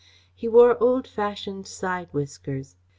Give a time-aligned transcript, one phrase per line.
[0.33, 2.75] He wore old fashioned side whiskers.